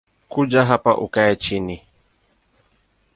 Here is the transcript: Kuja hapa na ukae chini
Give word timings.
Kuja 0.29 0.65
hapa 0.65 0.89
na 0.89 0.97
ukae 0.97 1.35
chini 1.35 1.81